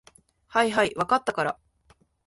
[0.47, 1.59] はいはい、分かったから。